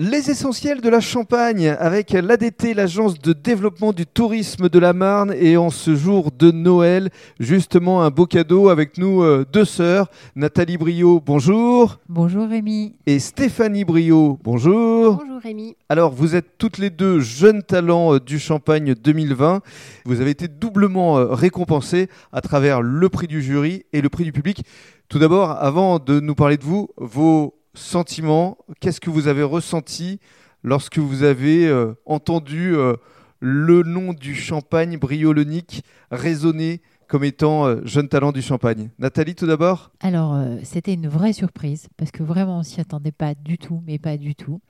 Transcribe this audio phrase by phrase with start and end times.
[0.00, 5.34] Les essentiels de la Champagne avec l'ADT, l'agence de développement du tourisme de la Marne.
[5.36, 10.08] Et en ce jour de Noël, justement un beau cadeau avec nous euh, deux sœurs.
[10.36, 11.98] Nathalie Brio, bonjour.
[12.08, 12.94] Bonjour Rémi.
[13.06, 15.16] Et Stéphanie Brio, bonjour.
[15.16, 15.74] Bonjour Rémi.
[15.88, 19.62] Alors vous êtes toutes les deux jeunes talents euh, du Champagne 2020.
[20.04, 24.22] Vous avez été doublement euh, récompensées à travers le prix du jury et le prix
[24.22, 24.62] du public.
[25.08, 30.20] Tout d'abord, avant de nous parler de vous, vos sentiments, qu'est-ce que vous avez ressenti
[30.62, 32.94] lorsque vous avez euh, entendu euh,
[33.40, 38.90] le nom du champagne briolonique résonner comme étant euh, jeune talent du champagne?
[38.98, 39.92] Nathalie, tout d'abord?
[40.00, 43.98] Alors, c'était une vraie surprise parce que vraiment, on s'y attendait pas du tout, mais
[43.98, 44.60] pas du tout.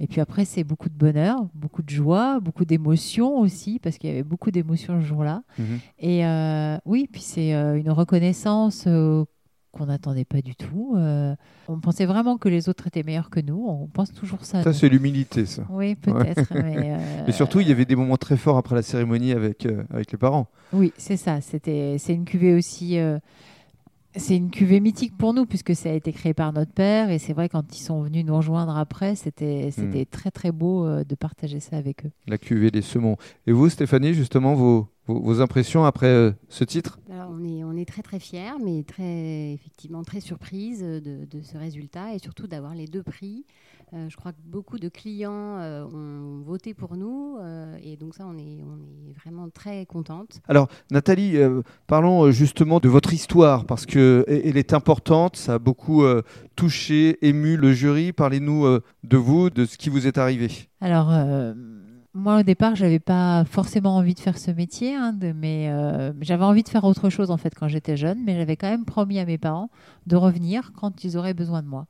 [0.00, 4.10] Et puis après, c'est beaucoup de bonheur, beaucoup de joie, beaucoup d'émotions aussi, parce qu'il
[4.10, 5.44] y avait beaucoup d'émotions ce jour-là.
[5.56, 5.78] Mhm.
[6.00, 8.88] Et oui, puis c'est une reconnaissance
[9.74, 10.94] qu'on n'attendait pas du tout.
[10.96, 11.34] Euh,
[11.68, 13.66] on pensait vraiment que les autres étaient meilleurs que nous.
[13.68, 14.62] On pense toujours ça.
[14.62, 15.66] Ça, c'est l'humilité, ça.
[15.68, 16.54] Oui, peut-être.
[16.54, 19.66] mais, euh, mais, surtout, il y avait des moments très forts après la cérémonie avec,
[19.66, 20.48] euh, avec les parents.
[20.72, 21.40] Oui, c'est ça.
[21.40, 22.98] C'était, c'est une cuvée aussi.
[24.16, 27.18] c'est une cuvée mythique pour nous puisque ça a été créé par notre père et
[27.18, 30.10] c'est vrai quand ils sont venus nous rejoindre après c'était c'était hmm.
[30.10, 32.10] très très beau de partager ça avec eux.
[32.28, 33.16] La cuvée des semons.
[33.48, 36.98] Et vous Stéphanie justement vos, vos, impressions après ce titre?
[37.08, 42.14] On est, on est très très fiers, mais très effectivement très surprise de, ce résultat
[42.14, 43.44] et surtout d'avoir les deux prix.
[43.94, 48.14] Euh, je crois que beaucoup de clients euh, ont voté pour nous euh, et donc
[48.14, 50.40] ça on est, on est vraiment très contente.
[50.48, 51.36] Alors Nathalie,
[51.86, 56.04] parlons justement de votre histoire parce qu'elle est importante, ça a beaucoup
[56.56, 58.12] touché, ému le jury.
[58.12, 60.50] Parlez-nous de vous, de ce qui vous est arrivé.
[60.80, 61.12] Alors
[62.14, 66.44] moi, au départ, j'avais pas forcément envie de faire ce métier, hein, mais euh, j'avais
[66.44, 68.22] envie de faire autre chose en fait quand j'étais jeune.
[68.24, 69.68] Mais j'avais quand même promis à mes parents
[70.06, 71.86] de revenir quand ils auraient besoin de moi.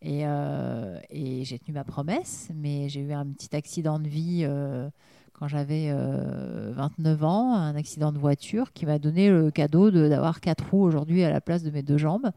[0.00, 4.88] Et, euh, j'ai tenu ma promesse, mais j'ai eu un petit accident de vie euh,
[5.32, 10.70] quand j'avais 29 ans, un accident de voiture qui m'a donné le cadeau d'avoir quatre
[10.70, 12.30] roues aujourd'hui à la place de mes deux jambes.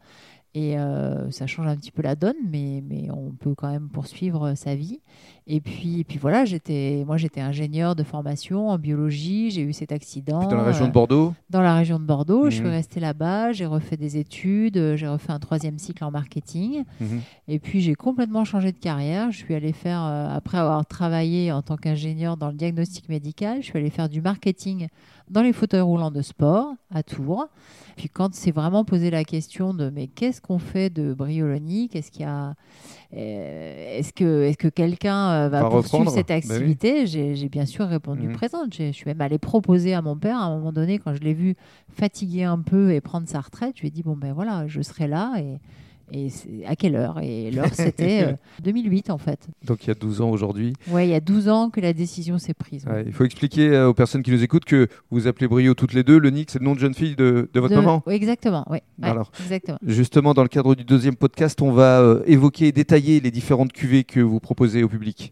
[0.58, 3.88] Et euh, ça change un petit peu la donne, mais, mais on peut quand même
[3.88, 4.98] poursuivre euh, sa vie.
[5.46, 9.72] Et puis, et puis voilà, j'étais, moi j'étais ingénieur de formation en biologie, j'ai eu
[9.72, 10.48] cet accident.
[10.48, 12.72] dans la région de Bordeaux euh, Dans la région de Bordeaux, je suis mhm.
[12.72, 16.82] restée là-bas, j'ai refait des études, j'ai refait un troisième cycle en marketing.
[17.00, 17.20] Mhm.
[17.46, 19.30] Et puis j'ai complètement changé de carrière.
[19.30, 23.66] Je suis allée faire, après avoir travaillé en tant qu'ingénieur dans le diagnostic médical, je
[23.66, 24.88] suis allée faire du marketing
[25.30, 27.46] dans les fauteuils roulants de sport à Tours.
[27.96, 32.10] Puis quand c'est vraiment posé la question de mais qu'est-ce qu'on fait de Brioloni Qu'est-ce
[32.10, 32.54] qu'il y a
[33.14, 37.06] euh, Est-ce que, est que quelqu'un euh, va poursuivre cette ben activité?
[37.06, 38.34] J'ai bien sûr répondu mhm.
[38.34, 38.74] présente.
[38.74, 41.34] Je suis même allée proposer à mon père à un moment donné quand je l'ai
[41.34, 41.54] vu
[41.92, 43.74] fatigué un peu et prendre sa retraite.
[43.76, 45.60] Je lui ai dit bon ben voilà, je serai là et
[46.12, 46.28] et
[46.66, 47.18] à quelle heure?
[47.22, 49.40] Et l'heure, c'était 2008 euh, en fait.
[49.64, 50.72] Donc il y a 12 ans aujourd'hui.
[50.90, 52.86] Oui, il y a 12 ans que la décision s'est prise.
[53.06, 56.02] il faut expliquer euh, aux personnes qui nous écoutent que vous appelez Brio toutes les
[56.02, 56.18] deux.
[56.18, 58.02] Le Nick, c'est le nom de jeune fille de, votre maman?
[58.06, 58.78] Oui, Exactement, oui.
[59.02, 59.78] Alors, exactement.
[59.86, 63.72] Justement, dans le cadre du deuxième podcast, on va euh, évoquer et détailler les différentes
[63.72, 65.26] cuvées que vous proposez au public.